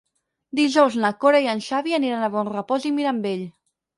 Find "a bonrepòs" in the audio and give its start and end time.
2.27-2.87